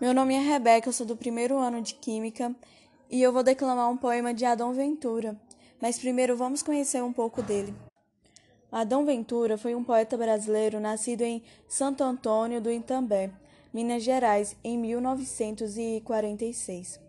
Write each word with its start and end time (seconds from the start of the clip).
Meu 0.00 0.14
nome 0.14 0.32
é 0.32 0.38
Rebeca, 0.38 0.88
eu 0.88 0.92
sou 0.92 1.04
do 1.04 1.16
primeiro 1.16 1.58
ano 1.58 1.82
de 1.82 1.94
Química 1.94 2.54
e 3.10 3.20
eu 3.20 3.32
vou 3.32 3.42
declamar 3.42 3.90
um 3.90 3.96
poema 3.96 4.32
de 4.32 4.44
Adão 4.44 4.72
Ventura. 4.72 5.36
Mas 5.82 5.98
primeiro 5.98 6.36
vamos 6.36 6.62
conhecer 6.62 7.02
um 7.02 7.12
pouco 7.12 7.42
dele. 7.42 7.74
Adão 8.70 9.04
Ventura 9.04 9.58
foi 9.58 9.74
um 9.74 9.82
poeta 9.82 10.16
brasileiro 10.16 10.78
nascido 10.78 11.22
em 11.22 11.42
Santo 11.66 12.04
Antônio 12.04 12.60
do 12.60 12.70
Itambé, 12.70 13.32
Minas 13.74 14.04
Gerais, 14.04 14.54
em 14.62 14.78
1946. 14.78 17.00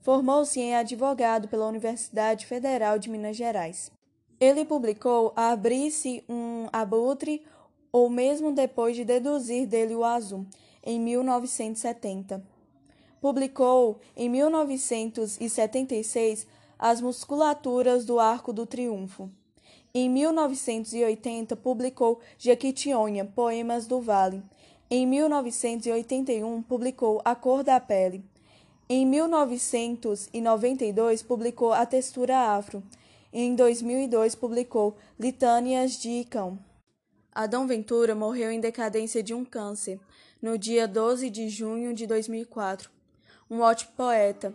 Formou-se 0.00 0.60
em 0.60 0.76
advogado 0.76 1.48
pela 1.48 1.66
Universidade 1.66 2.46
Federal 2.46 2.96
de 2.96 3.10
Minas 3.10 3.36
Gerais. 3.36 3.90
Ele 4.38 4.64
publicou 4.64 5.32
Abrir-se 5.34 6.22
um 6.28 6.68
abutre 6.72 7.44
ou 7.90 8.08
mesmo 8.08 8.52
depois 8.52 8.94
de 8.94 9.04
deduzir 9.04 9.66
dele 9.66 9.96
o 9.96 10.04
azul, 10.04 10.46
em 10.84 11.00
1970. 11.00 12.42
Publicou, 13.20 13.98
em 14.16 14.28
1976, 14.28 16.46
As 16.78 17.00
Musculaturas 17.00 18.04
do 18.04 18.18
Arco 18.18 18.52
do 18.52 18.64
Triunfo. 18.64 19.30
Em 19.92 20.08
1980, 20.08 21.56
publicou 21.56 22.20
Jequitinhonha, 22.38 23.24
Poemas 23.24 23.86
do 23.86 24.00
Vale. 24.00 24.40
Em 24.88 25.04
1981, 25.06 26.62
publicou 26.62 27.20
A 27.24 27.34
Cor 27.34 27.62
da 27.62 27.78
Pele. 27.78 28.24
Em 28.88 29.04
1992, 29.06 31.22
publicou 31.22 31.72
A 31.72 31.84
Textura 31.84 32.38
Afro. 32.38 32.82
Em 33.32 33.54
2002, 33.54 34.34
publicou 34.34 34.96
Litânias 35.18 35.92
de 35.92 36.24
Cão. 36.24 36.58
Adão 37.42 37.66
Ventura 37.66 38.14
morreu 38.14 38.50
em 38.50 38.60
decadência 38.60 39.22
de 39.22 39.32
um 39.32 39.46
câncer 39.46 39.98
no 40.42 40.58
dia 40.58 40.86
12 40.86 41.30
de 41.30 41.48
junho 41.48 41.94
de 41.94 42.06
2004. 42.06 42.90
Um 43.50 43.60
ótimo 43.60 43.92
poeta, 43.96 44.54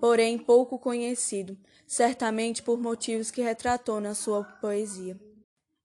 porém 0.00 0.36
pouco 0.36 0.80
conhecido, 0.80 1.56
certamente 1.86 2.60
por 2.60 2.76
motivos 2.76 3.30
que 3.30 3.40
retratou 3.40 4.00
na 4.00 4.14
sua 4.14 4.42
poesia. 4.42 5.16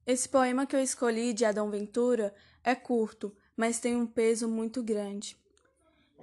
Esse 0.07 0.27
poema 0.27 0.65
que 0.65 0.75
eu 0.75 0.81
escolhi 0.81 1.33
de 1.33 1.45
Adão 1.45 1.69
Ventura 1.69 2.33
é 2.63 2.73
curto, 2.73 3.31
mas 3.55 3.79
tem 3.79 3.95
um 3.95 4.07
peso 4.07 4.47
muito 4.47 4.81
grande. 4.81 5.37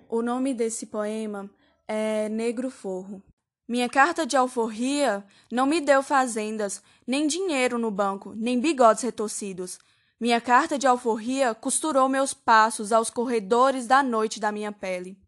O 0.09 0.23
nome 0.23 0.53
desse 0.53 0.87
poema 0.87 1.49
é 1.87 2.29
Negro 2.29 2.69
Forro. 2.69 3.23
Minha 3.69 3.89
carta 3.89 4.27
de 4.27 4.37
alforria 4.37 5.25
não 5.53 5.67
me 5.67 5.81
deu 5.81 6.03
fazendas, 6.03 6.83
nem 7.07 7.29
dinheiro 7.29 7.79
no 7.79 7.93
banco, 7.93 8.35
nem 8.37 8.59
bigodes 8.59 9.05
retorcidos. 9.05 9.79
Minha 10.21 10.39
carta 10.39 10.79
de 10.79 10.87
alforria 10.87 11.55
costurou 11.55 12.07
meus 12.07 12.35
passos 12.35 12.93
aos 12.93 13.09
corredores 13.09 13.87
da 13.87 14.03
noite 14.03 14.39
da 14.39 14.53
minha 14.53 14.71
pele. 14.71 15.17